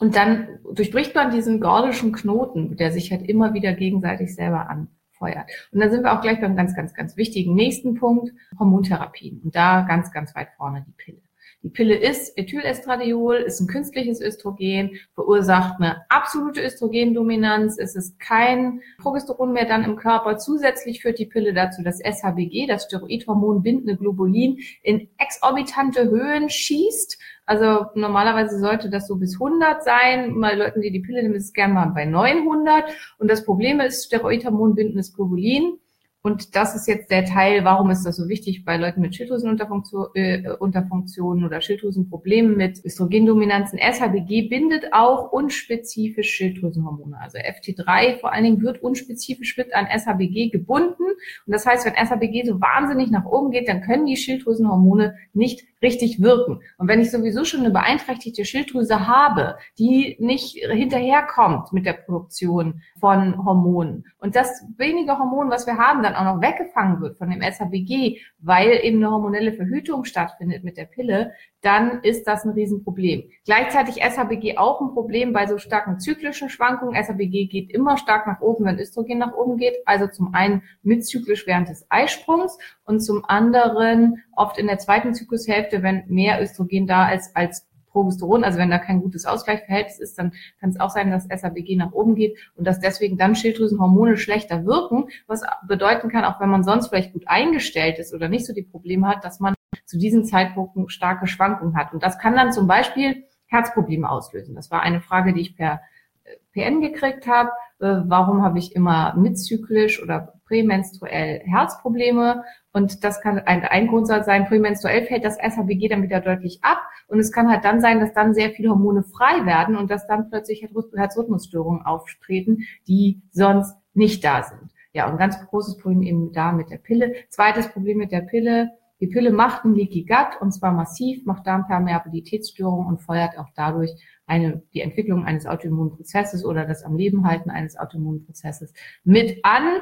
Und 0.00 0.16
dann 0.16 0.58
durchbricht 0.72 1.14
man 1.14 1.30
diesen 1.30 1.60
gordischen 1.60 2.12
Knoten, 2.12 2.76
der 2.76 2.92
sich 2.92 3.10
halt 3.10 3.28
immer 3.28 3.54
wieder 3.54 3.72
gegenseitig 3.72 4.34
selber 4.34 4.68
anfeuert. 4.68 5.50
Und 5.72 5.80
dann 5.80 5.90
sind 5.90 6.02
wir 6.02 6.12
auch 6.12 6.20
gleich 6.20 6.40
beim 6.40 6.56
ganz, 6.56 6.74
ganz, 6.74 6.94
ganz 6.94 7.16
wichtigen 7.16 7.54
nächsten 7.54 7.94
Punkt, 7.94 8.32
Hormontherapien. 8.58 9.40
Und 9.44 9.54
da 9.54 9.82
ganz, 9.82 10.12
ganz 10.12 10.34
weit 10.34 10.48
vorne 10.56 10.84
die 10.86 10.92
Pille. 10.92 11.22
Die 11.64 11.70
Pille 11.70 11.96
ist 11.96 12.36
Ethylestradiol, 12.36 13.36
ist 13.36 13.58
ein 13.58 13.66
künstliches 13.66 14.20
Östrogen, 14.20 14.98
verursacht 15.14 15.80
eine 15.80 16.02
absolute 16.10 16.60
Östrogendominanz. 16.60 17.78
Es 17.78 17.96
ist 17.96 18.20
kein 18.20 18.82
Progesteron 18.98 19.54
mehr 19.54 19.64
dann 19.64 19.82
im 19.82 19.96
Körper. 19.96 20.36
Zusätzlich 20.36 21.00
führt 21.00 21.18
die 21.18 21.24
Pille 21.24 21.54
dazu, 21.54 21.82
dass 21.82 22.00
SHBG, 22.00 22.66
das 22.66 22.84
Steroidhormon 22.84 23.62
bindende 23.62 23.96
Globulin, 23.96 24.58
in 24.82 25.08
exorbitante 25.16 26.10
Höhen 26.10 26.50
schießt. 26.50 27.18
Also 27.46 27.86
normalerweise 27.94 28.58
sollte 28.58 28.88
das 28.90 29.06
so 29.06 29.16
bis 29.16 29.34
100 29.34 29.84
sein. 29.84 30.40
Bei 30.40 30.54
Leuten, 30.54 30.80
die 30.80 30.90
die 30.90 31.00
Pille 31.00 31.22
nehmen, 31.22 31.34
ist 31.34 31.46
es 31.46 31.52
gerne 31.52 31.74
mal 31.74 31.86
bei 31.86 32.04
900. 32.04 32.84
Und 33.18 33.30
das 33.30 33.44
Problem 33.44 33.80
ist 33.80 34.06
Steroidhormon 34.06 34.74
bindendes 34.74 35.14
Globulin 35.14 35.78
und 36.26 36.56
das 36.56 36.74
ist 36.74 36.88
jetzt 36.88 37.10
der 37.10 37.26
Teil, 37.26 37.64
warum 37.66 37.90
ist 37.90 38.06
das 38.06 38.16
so 38.16 38.30
wichtig 38.30 38.64
bei 38.64 38.78
Leuten 38.78 39.02
mit 39.02 39.14
Schilddrüsenunterfunktionen 39.14 40.14
äh, 40.14 41.46
oder 41.46 41.60
Schilddrüsenproblemen 41.60 42.56
mit 42.56 42.82
Östrogendominanzen. 42.82 43.78
SHBG 43.78 44.48
bindet 44.48 44.94
auch 44.94 45.32
unspezifisch 45.32 46.30
Schilddrüsenhormone. 46.30 47.20
Also 47.20 47.36
FT3 47.36 48.20
vor 48.20 48.32
allen 48.32 48.44
Dingen 48.44 48.62
wird 48.62 48.82
unspezifisch 48.82 49.54
mit 49.58 49.74
an 49.74 49.86
SHBG 49.86 50.48
gebunden. 50.48 51.02
Und 51.02 51.52
das 51.52 51.66
heißt, 51.66 51.84
wenn 51.84 51.92
SHBG 51.92 52.44
so 52.46 52.58
wahnsinnig 52.58 53.10
nach 53.10 53.26
oben 53.26 53.50
geht, 53.50 53.68
dann 53.68 53.82
können 53.82 54.06
die 54.06 54.16
Schilddrüsenhormone 54.16 55.16
nicht 55.34 55.66
richtig 55.84 56.20
wirken. 56.20 56.60
Und 56.78 56.88
wenn 56.88 57.00
ich 57.00 57.10
sowieso 57.10 57.44
schon 57.44 57.60
eine 57.60 57.70
beeinträchtigte 57.70 58.44
Schilddrüse 58.44 59.06
habe, 59.06 59.56
die 59.78 60.16
nicht 60.18 60.56
hinterherkommt 60.56 61.72
mit 61.72 61.86
der 61.86 61.92
Produktion 61.92 62.82
von 62.98 63.44
Hormonen 63.44 64.06
und 64.18 64.34
das 64.34 64.64
wenige 64.76 65.18
Hormon, 65.18 65.50
was 65.50 65.66
wir 65.66 65.76
haben, 65.76 66.02
dann 66.02 66.16
auch 66.16 66.24
noch 66.24 66.40
weggefangen 66.40 67.00
wird 67.00 67.18
von 67.18 67.30
dem 67.30 67.42
SHBG, 67.42 68.18
weil 68.38 68.80
eben 68.82 68.96
eine 68.96 69.10
hormonelle 69.10 69.52
Verhütung 69.52 70.04
stattfindet 70.04 70.64
mit 70.64 70.76
der 70.76 70.86
Pille, 70.86 71.32
dann 71.64 72.00
ist 72.02 72.26
das 72.26 72.44
ein 72.44 72.50
Riesenproblem. 72.50 73.24
Gleichzeitig 73.44 74.02
SHBG 74.02 74.58
auch 74.58 74.80
ein 74.80 74.92
Problem 74.92 75.32
bei 75.32 75.46
so 75.46 75.56
starken 75.58 75.98
zyklischen 75.98 76.50
Schwankungen. 76.50 77.02
SHBG 77.02 77.46
geht 77.46 77.70
immer 77.70 77.96
stark 77.96 78.26
nach 78.26 78.40
oben, 78.40 78.66
wenn 78.66 78.78
Östrogen 78.78 79.18
nach 79.18 79.34
oben 79.34 79.56
geht. 79.56 79.76
Also 79.86 80.06
zum 80.06 80.34
einen 80.34 80.62
mitzyklisch 80.82 81.46
während 81.46 81.68
des 81.68 81.86
Eisprungs 81.88 82.58
und 82.84 83.00
zum 83.00 83.24
anderen 83.24 84.22
oft 84.36 84.58
in 84.58 84.66
der 84.66 84.78
zweiten 84.78 85.14
Zyklushälfte, 85.14 85.82
wenn 85.82 86.04
mehr 86.08 86.40
Östrogen 86.42 86.86
da 86.86 87.10
ist 87.10 87.36
als 87.36 87.66
Progesteron, 87.94 88.42
also 88.42 88.58
wenn 88.58 88.70
da 88.70 88.78
kein 88.78 89.00
gutes 89.00 89.24
Ausgleichsverhältnis 89.24 90.00
ist, 90.00 90.18
dann 90.18 90.32
kann 90.60 90.70
es 90.70 90.80
auch 90.80 90.90
sein, 90.90 91.10
dass 91.12 91.28
SABG 91.28 91.76
nach 91.76 91.92
oben 91.92 92.16
geht 92.16 92.36
und 92.56 92.66
dass 92.66 92.80
deswegen 92.80 93.16
dann 93.16 93.36
Schilddrüsenhormone 93.36 94.16
schlechter 94.16 94.66
wirken, 94.66 95.08
was 95.28 95.42
bedeuten 95.66 96.08
kann, 96.08 96.24
auch 96.24 96.40
wenn 96.40 96.50
man 96.50 96.64
sonst 96.64 96.88
vielleicht 96.88 97.12
gut 97.12 97.28
eingestellt 97.28 98.00
ist 98.00 98.12
oder 98.12 98.28
nicht 98.28 98.46
so 98.46 98.52
die 98.52 98.62
Probleme 98.62 99.06
hat, 99.08 99.24
dass 99.24 99.38
man 99.38 99.54
zu 99.86 99.96
diesen 99.96 100.24
Zeitpunkten 100.24 100.88
starke 100.88 101.28
Schwankungen 101.28 101.76
hat. 101.76 101.92
Und 101.92 102.02
das 102.02 102.18
kann 102.18 102.34
dann 102.34 102.52
zum 102.52 102.66
Beispiel 102.66 103.24
Herzprobleme 103.46 104.10
auslösen. 104.10 104.56
Das 104.56 104.70
war 104.72 104.82
eine 104.82 105.00
Frage, 105.00 105.32
die 105.32 105.40
ich 105.40 105.56
per 105.56 105.80
äh, 106.24 106.36
PN 106.52 106.80
gekriegt 106.80 107.28
habe. 107.28 107.50
Äh, 107.80 108.02
warum 108.06 108.42
habe 108.42 108.58
ich 108.58 108.74
immer 108.74 109.14
mitzyklisch 109.16 110.02
oder 110.02 110.34
prämenstruell 110.46 111.40
Herzprobleme? 111.44 112.44
Und 112.72 113.04
das 113.04 113.20
kann 113.20 113.38
ein, 113.38 113.62
ein 113.62 113.88
Grund 113.88 114.06
sein, 114.06 114.46
prämenstruell 114.46 115.06
fällt 115.06 115.24
das 115.24 115.38
SHBG 115.38 115.88
dann 115.88 116.02
wieder 116.02 116.20
deutlich 116.20 116.58
ab. 116.62 116.80
Und 117.08 117.18
es 117.18 117.32
kann 117.32 117.50
halt 117.50 117.64
dann 117.64 117.80
sein, 117.80 118.00
dass 118.00 118.12
dann 118.12 118.34
sehr 118.34 118.50
viele 118.50 118.70
Hormone 118.70 119.02
frei 119.02 119.44
werden 119.46 119.76
und 119.76 119.90
dass 119.90 120.06
dann 120.06 120.30
plötzlich 120.30 120.66
Herzrhythmusstörungen 120.94 121.84
auftreten, 121.84 122.64
die 122.86 123.22
sonst 123.30 123.76
nicht 123.92 124.24
da 124.24 124.42
sind. 124.42 124.70
Ja, 124.92 125.10
und 125.10 125.18
ganz 125.18 125.38
großes 125.48 125.78
Problem 125.78 126.02
eben 126.02 126.32
da 126.32 126.52
mit 126.52 126.70
der 126.70 126.78
Pille. 126.78 127.14
Zweites 127.28 127.68
Problem 127.68 127.98
mit 127.98 128.12
der 128.12 128.20
Pille, 128.20 128.70
die 129.00 129.08
Pille 129.08 129.32
macht 129.32 129.64
ein 129.64 129.74
Leaky 129.74 130.04
Gut 130.04 130.40
und 130.40 130.52
zwar 130.52 130.72
massiv, 130.72 131.26
macht 131.26 131.46
Darmpermeabilitätsstörungen 131.46 132.86
und 132.86 133.02
feuert 133.02 133.36
auch 133.38 133.48
dadurch 133.54 133.90
eine, 134.26 134.62
die 134.72 134.80
Entwicklung 134.80 135.24
eines 135.24 135.46
Autoimmunprozesses 135.46 136.44
oder 136.44 136.64
das 136.64 136.82
am 136.82 136.96
Leben 136.96 137.26
halten 137.26 137.50
eines 137.50 137.76
Autoimmunprozesses 137.76 138.72
mit 139.04 139.44
an. 139.44 139.80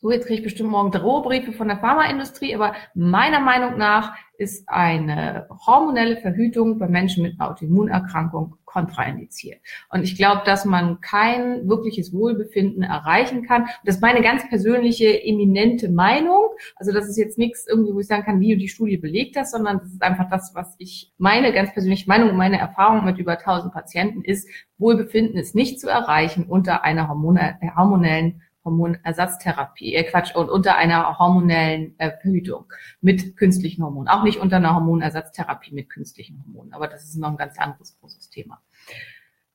So, 0.00 0.12
jetzt 0.12 0.26
kriege 0.26 0.38
ich 0.38 0.44
bestimmt 0.44 0.70
morgen 0.70 0.92
Drohbriefe 0.92 1.50
von 1.50 1.66
der 1.66 1.78
Pharmaindustrie, 1.78 2.54
aber 2.54 2.72
meiner 2.94 3.40
Meinung 3.40 3.78
nach 3.78 4.14
ist 4.36 4.68
eine 4.68 5.48
hormonelle 5.66 6.18
Verhütung 6.18 6.78
bei 6.78 6.86
Menschen 6.86 7.24
mit 7.24 7.40
einer 7.40 7.50
Autoimmunerkrankung 7.50 8.54
kontraindiziert. 8.64 9.58
Und 9.90 10.04
ich 10.04 10.16
glaube, 10.16 10.42
dass 10.44 10.64
man 10.64 11.00
kein 11.00 11.68
wirkliches 11.68 12.12
Wohlbefinden 12.12 12.84
erreichen 12.84 13.44
kann. 13.44 13.66
Das 13.84 13.96
ist 13.96 14.00
meine 14.00 14.22
ganz 14.22 14.48
persönliche, 14.48 15.24
eminente 15.24 15.88
Meinung. 15.88 16.50
Also 16.76 16.92
das 16.92 17.08
ist 17.08 17.16
jetzt 17.16 17.36
nichts 17.36 17.66
irgendwie, 17.66 17.92
wo 17.92 17.98
ich 17.98 18.06
sagen 18.06 18.22
kann, 18.22 18.38
wie 18.38 18.56
die 18.56 18.68
Studie 18.68 18.98
belegt 18.98 19.34
das, 19.34 19.50
sondern 19.50 19.80
das 19.80 19.88
ist 19.88 20.02
einfach 20.02 20.30
das, 20.30 20.52
was 20.54 20.76
ich 20.78 21.12
meine 21.18 21.52
ganz 21.52 21.72
persönliche 21.72 22.06
Meinung 22.06 22.30
und 22.30 22.36
meine 22.36 22.60
Erfahrung 22.60 23.04
mit 23.04 23.18
über 23.18 23.32
1000 23.32 23.72
Patienten 23.72 24.22
ist, 24.22 24.48
Wohlbefinden 24.76 25.40
ist 25.40 25.56
nicht 25.56 25.80
zu 25.80 25.88
erreichen 25.88 26.44
unter 26.44 26.84
einer 26.84 27.08
hormonellen 27.08 28.42
Hormonersatztherapie, 28.68 29.94
äh 29.94 30.04
Quatsch, 30.04 30.34
und 30.34 30.48
unter 30.48 30.76
einer 30.76 31.18
hormonellen 31.18 31.94
Verhütung 31.96 32.64
mit 33.00 33.36
künstlichen 33.36 33.82
Hormonen. 33.82 34.08
Auch 34.08 34.22
nicht 34.22 34.38
unter 34.38 34.56
einer 34.56 34.74
Hormonersatztherapie 34.74 35.74
mit 35.74 35.90
künstlichen 35.90 36.42
Hormonen, 36.44 36.72
aber 36.72 36.86
das 36.86 37.04
ist 37.04 37.16
noch 37.16 37.30
ein 37.30 37.36
ganz 37.36 37.58
anderes 37.58 37.98
großes 37.98 38.30
Thema. 38.30 38.62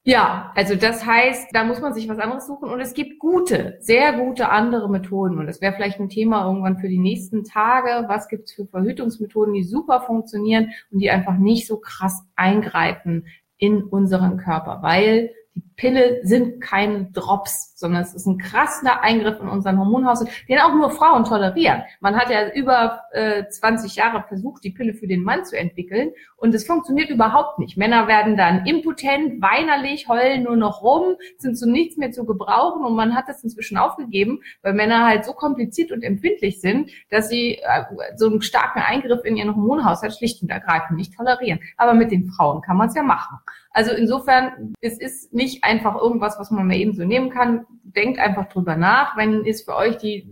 Ja, 0.06 0.52
also 0.56 0.76
das 0.76 1.06
heißt, 1.06 1.48
da 1.54 1.64
muss 1.64 1.80
man 1.80 1.94
sich 1.94 2.10
was 2.10 2.20
anderes 2.20 2.46
suchen 2.46 2.70
und 2.70 2.82
es 2.82 2.94
gibt 2.94 3.20
gute, 3.20 3.78
sehr 3.80 4.12
gute 4.12 4.50
andere 4.50 4.90
Methoden 4.90 5.38
und 5.38 5.48
das 5.48 5.62
wäre 5.62 5.72
vielleicht 5.72 5.98
ein 6.02 6.10
Thema 6.10 6.46
irgendwann 6.46 6.78
für 6.78 6.90
die 6.90 6.98
nächsten 6.98 7.46
Tage. 7.46 8.06
Was 8.10 8.28
gibt 8.28 8.50
es 8.50 8.54
für 8.54 8.66
Verhütungsmethoden, 8.66 9.54
die 9.54 9.64
super 9.64 10.02
funktionieren 10.02 10.72
und 10.92 11.00
die 11.00 11.10
einfach 11.10 11.38
nicht 11.38 11.68
so 11.68 11.78
krass 11.78 12.26
eingreifen 12.36 13.28
in 13.58 13.82
unseren 13.82 14.36
Körper, 14.36 14.82
weil 14.82 15.32
Pille 15.76 16.20
sind 16.24 16.62
keine 16.62 17.06
Drops, 17.12 17.74
sondern 17.78 18.02
es 18.02 18.14
ist 18.14 18.26
ein 18.26 18.38
krasser 18.38 19.02
Eingriff 19.02 19.40
in 19.40 19.48
unseren 19.48 19.80
Hormonhaushalt, 19.80 20.30
den 20.48 20.60
auch 20.60 20.74
nur 20.74 20.92
Frauen 20.92 21.24
tolerieren. 21.24 21.84
Man 22.00 22.16
hat 22.16 22.30
ja 22.30 22.52
über 22.54 23.02
äh, 23.12 23.48
20 23.48 23.96
Jahre 23.96 24.24
versucht, 24.28 24.64
die 24.64 24.72
Pille 24.72 24.94
für 24.94 25.08
den 25.08 25.24
Mann 25.24 25.46
zu 25.46 25.58
entwickeln 25.58 26.12
und 26.38 26.54
es 26.54 26.66
funktioniert 26.66 27.10
überhaupt 27.10 27.60
nicht. 27.60 27.78
Männer 27.78 28.08
werden 28.08 28.38
dann 28.38 28.66
impotent, 28.66 29.42
weinerlich, 29.42 30.08
heulen 30.08 30.44
nur 30.44 30.56
noch 30.56 30.82
rum, 30.82 31.16
sind 31.38 31.58
zu 31.58 31.70
nichts 31.70 31.98
mehr 31.98 32.12
zu 32.12 32.26
gebrauchen 32.26 32.86
und 32.86 32.96
man 32.96 33.16
hat 33.16 33.28
das 33.28 33.44
inzwischen 33.44 33.78
aufgegeben, 33.78 34.42
weil 34.62 34.74
Männer 34.74 35.06
halt 35.06 35.26
so 35.26 35.34
kompliziert 35.34 35.92
und 35.92 36.04
empfindlich 36.04 36.62
sind, 36.62 36.92
dass 37.10 37.30
sie 37.30 37.58
äh, 37.58 37.84
so 38.16 38.28
einen 38.28 38.42
starken 38.42 38.80
Eingriff 38.80 39.24
in 39.26 39.38
ihren 39.38 39.56
Hormonhaushalt 39.56 40.16
schlicht 40.16 40.42
und 40.42 40.50
ergreifend 40.50 40.98
nicht 40.98 41.16
tolerieren. 41.16 41.60
Aber 41.78 41.94
mit 41.94 42.12
den 42.12 42.26
Frauen 42.26 42.62
kann 42.62 42.78
man 42.78 42.90
es 42.90 42.96
ja 42.96 43.04
machen. 43.04 43.40
Also 43.74 43.92
insofern, 43.92 44.76
es 44.82 45.00
ist 45.00 45.34
nicht 45.34 45.64
einfach 45.64 45.96
irgendwas, 45.96 46.38
was 46.40 46.52
man 46.52 46.68
mal 46.68 46.76
eben 46.76 46.94
so 46.94 47.04
nehmen 47.04 47.32
kann. 47.32 47.66
Denkt 47.84 48.20
einfach 48.20 48.48
drüber 48.48 48.78
nach. 48.78 49.18
Wenn 49.18 49.46
es 49.46 49.64
für 49.64 49.76
euch 49.76 49.98
die 49.98 50.32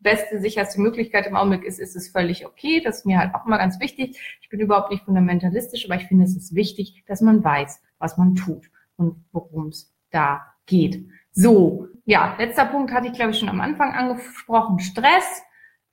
beste, 0.00 0.40
sicherste 0.40 0.80
Möglichkeit 0.80 1.26
im 1.26 1.34
Augenblick 1.34 1.64
ist, 1.64 1.80
ist 1.80 1.96
es 1.96 2.10
völlig 2.10 2.46
okay. 2.46 2.80
Das 2.80 2.98
ist 2.98 3.06
mir 3.06 3.18
halt 3.18 3.34
auch 3.34 3.44
immer 3.44 3.58
ganz 3.58 3.80
wichtig. 3.80 4.38
Ich 4.40 4.48
bin 4.48 4.60
überhaupt 4.60 4.92
nicht 4.92 5.04
fundamentalistisch, 5.04 5.84
aber 5.84 6.00
ich 6.00 6.06
finde, 6.06 6.24
es 6.24 6.36
ist 6.36 6.54
wichtig, 6.54 7.02
dass 7.08 7.20
man 7.20 7.42
weiß, 7.42 7.82
was 7.98 8.16
man 8.16 8.36
tut 8.36 8.70
und 8.96 9.24
worum 9.32 9.68
es 9.68 9.92
da 10.10 10.46
geht. 10.66 11.04
So, 11.32 11.88
ja, 12.04 12.36
letzter 12.38 12.66
Punkt 12.66 12.92
hatte 12.92 13.08
ich, 13.08 13.14
glaube 13.14 13.32
ich, 13.32 13.38
schon 13.40 13.48
am 13.48 13.60
Anfang 13.60 13.92
angesprochen. 13.92 14.78
Stress. 14.78 15.42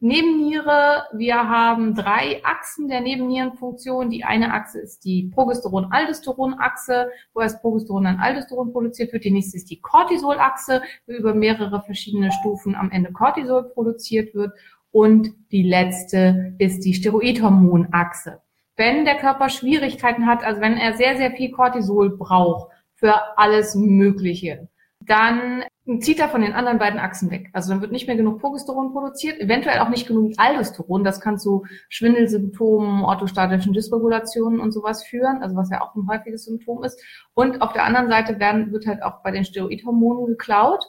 Nebenniere, 0.04 1.06
wir 1.14 1.48
haben 1.48 1.96
drei 1.96 2.44
Achsen 2.44 2.90
der 2.90 3.00
Nebennierenfunktion. 3.00 4.10
Die 4.10 4.26
eine 4.26 4.54
Achse 4.54 4.82
ist 4.82 5.06
die 5.06 5.32
Progesteron-Aldosteron-Achse, 5.34 7.10
wo 7.34 7.40
das 7.40 7.62
Progesteron 7.62 8.06
an 8.06 8.20
Aldosteron 8.20 8.74
produziert 8.74 9.14
wird. 9.14 9.24
Die 9.24 9.32
nächste 9.32 9.56
ist 9.56 9.70
die 9.70 9.80
Cortisol-Achse, 9.80 10.82
wo 11.08 11.14
über 11.14 11.34
mehrere 11.34 11.82
verschiedene 11.84 12.34
Stufen 12.34 12.76
am 12.76 12.92
Ende 12.92 13.14
Cortisol 13.14 13.64
produziert 13.70 14.36
wird. 14.36 14.52
Und 14.92 15.30
die 15.54 15.64
letzte 15.64 16.54
ist 16.58 16.82
die 16.82 16.96
Steroidhormonachse. 16.96 18.42
Wenn 18.76 19.06
der 19.06 19.20
Körper 19.20 19.48
Schwierigkeiten 19.48 20.26
hat, 20.26 20.44
also 20.44 20.60
wenn 20.60 20.76
er 20.76 20.98
sehr, 20.98 21.16
sehr 21.16 21.32
viel 21.32 21.52
Cortisol 21.52 22.18
braucht 22.18 22.74
für 22.96 23.38
alles 23.38 23.74
Mögliche, 23.74 24.68
dann 25.00 25.64
zieht 26.00 26.20
er 26.20 26.30
von 26.30 26.42
den 26.42 26.54
anderen 26.54 26.80
beiden 26.80 27.00
Achsen 27.00 27.30
weg. 27.30 27.50
Also 27.52 27.70
dann 27.70 27.82
wird 27.82 27.92
nicht 27.92 28.08
mehr 28.08 28.16
genug 28.16 28.40
Progesteron 28.40 28.94
produziert, 28.94 29.40
eventuell 29.40 29.80
auch 29.80 29.90
nicht 29.90 30.08
genug 30.08 30.34
Aldosteron. 30.38 31.04
Das 31.04 31.20
kann 31.20 31.38
zu 31.38 31.66
Schwindelsymptomen, 31.90 33.04
orthostatischen 33.04 33.74
Dysregulationen 33.74 34.62
und 34.62 34.72
sowas 34.72 35.04
führen, 35.04 35.44
also 35.44 35.56
was 35.58 35.70
ja 35.70 35.82
auch 35.82 35.94
ein 35.96 36.08
häufiges 36.08 36.46
Symptom 36.46 36.84
ist. 36.86 37.02
Und 37.34 37.62
auf 37.62 37.74
der 37.74 37.84
anderen 37.84 38.08
Seite 38.08 38.40
werden, 38.40 38.72
wird 38.72 38.88
halt 38.88 39.04
auch 39.04 39.24
bei 39.24 39.32
den 39.32 39.44
Steroidhormonen 39.44 40.26
geklaut. 40.26 40.86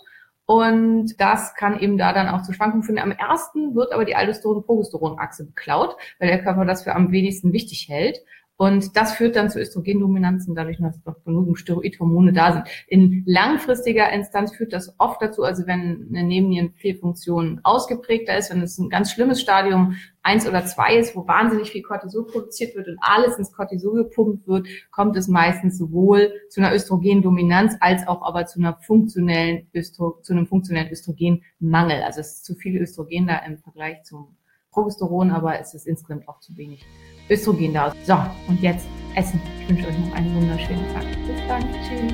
Und 0.46 1.18
das 1.18 1.54
kann 1.54 1.80
eben 1.80 1.98
da 1.98 2.12
dann 2.12 2.28
auch 2.28 2.42
zu 2.42 2.52
Schwankungen 2.52 2.84
führen. 2.84 2.98
Am 2.98 3.12
ersten 3.12 3.74
wird 3.74 3.92
aber 3.92 4.04
die 4.04 4.14
Aldosteron-Progesteron-Achse 4.14 5.46
beklaut, 5.46 5.96
weil 6.20 6.28
der 6.28 6.42
Körper 6.42 6.66
das 6.66 6.84
für 6.84 6.94
am 6.94 7.10
wenigsten 7.10 7.52
wichtig 7.52 7.88
hält. 7.88 8.18
Und 8.56 8.96
das 8.96 9.14
führt 9.14 9.34
dann 9.34 9.50
zu 9.50 9.58
Östrogendominanzen, 9.58 10.54
dadurch, 10.54 10.78
dass 10.78 11.04
noch 11.04 11.24
genug 11.24 11.58
Steroidhormone 11.58 12.32
da 12.32 12.52
sind. 12.52 12.68
In 12.86 13.24
langfristiger 13.26 14.10
Instanz 14.12 14.54
führt 14.54 14.72
das 14.72 14.94
oft 14.98 15.20
dazu, 15.20 15.42
also 15.42 15.66
wenn 15.66 16.06
eine 16.08 16.22
Nebennierenfehlfunktion 16.22 17.60
ausgeprägter 17.64 18.38
ist, 18.38 18.50
wenn 18.50 18.62
es 18.62 18.78
ein 18.78 18.90
ganz 18.90 19.10
schlimmes 19.10 19.40
Stadium 19.40 19.96
eins 20.22 20.46
oder 20.46 20.64
zwei 20.66 20.96
ist, 20.96 21.16
wo 21.16 21.26
wahnsinnig 21.26 21.70
viel 21.70 21.82
Cortisol 21.82 22.26
produziert 22.26 22.76
wird 22.76 22.86
und 22.86 22.98
alles 23.00 23.36
ins 23.38 23.52
Cortisol 23.52 24.04
gepumpt 24.04 24.46
wird, 24.46 24.68
kommt 24.92 25.16
es 25.16 25.26
meistens 25.26 25.76
sowohl 25.76 26.32
zu 26.48 26.60
einer 26.60 26.72
Östrogendominanz 26.72 27.74
als 27.80 28.06
auch 28.06 28.22
aber 28.22 28.46
zu 28.46 28.60
einer 28.60 28.78
funktionellen 28.80 29.66
Östro 29.74 30.20
zu 30.22 30.32
einem 30.32 30.46
funktionellen 30.46 30.90
Östrogenmangel. 30.92 32.02
Also 32.02 32.20
es 32.20 32.34
ist 32.34 32.44
zu 32.44 32.54
viel 32.54 32.80
Östrogen 32.80 33.26
da 33.26 33.38
im 33.38 33.58
Vergleich 33.58 34.04
zum 34.04 34.36
Progesteron, 34.74 35.30
aber 35.30 35.60
es 35.60 35.72
ist 35.72 35.86
insgesamt 35.86 36.28
auch 36.28 36.40
zu 36.40 36.54
wenig. 36.56 36.84
Östrogen 37.30 37.72
da. 37.72 37.94
So, 38.04 38.18
und 38.48 38.60
jetzt 38.60 38.86
essen. 39.14 39.40
Ich 39.60 39.68
wünsche 39.68 39.86
euch 39.88 39.96
noch 39.98 40.12
einen 40.14 40.34
wunderschönen 40.34 40.84
Tag. 40.92 41.04
Bis 41.26 41.38
dann. 41.48 41.62
Tschüss. 41.88 42.12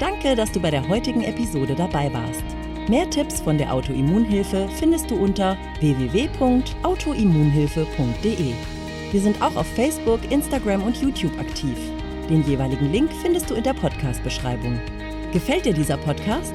Danke, 0.00 0.34
dass 0.34 0.50
du 0.50 0.58
bei 0.60 0.70
der 0.70 0.88
heutigen 0.88 1.22
Episode 1.22 1.76
dabei 1.76 2.12
warst. 2.12 2.42
Mehr 2.88 3.08
Tipps 3.08 3.40
von 3.40 3.56
der 3.58 3.72
Autoimmunhilfe 3.72 4.68
findest 4.80 5.08
du 5.10 5.14
unter 5.14 5.56
www.autoimmunhilfe.de. 5.78 8.54
Wir 9.12 9.20
sind 9.20 9.40
auch 9.40 9.54
auf 9.54 9.68
Facebook, 9.68 10.18
Instagram 10.32 10.82
und 10.82 10.96
YouTube 10.96 11.38
aktiv. 11.38 11.78
Den 12.28 12.42
jeweiligen 12.42 12.90
Link 12.90 13.12
findest 13.20 13.48
du 13.50 13.54
in 13.54 13.62
der 13.62 13.74
Podcast-Beschreibung. 13.74 14.80
Gefällt 15.32 15.66
dir 15.66 15.74
dieser 15.74 15.98
Podcast? 15.98 16.54